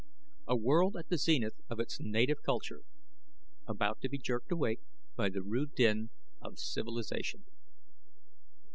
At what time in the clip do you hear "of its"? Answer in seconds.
1.69-1.99